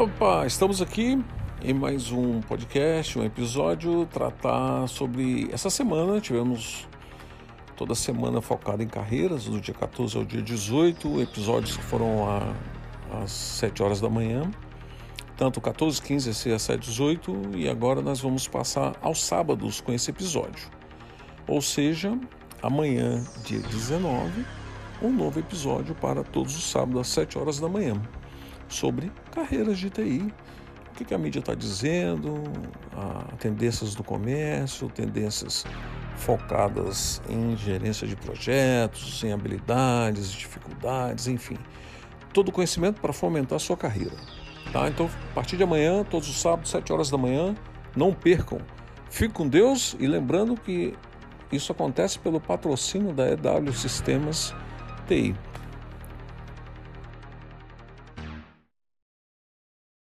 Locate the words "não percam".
47.96-48.60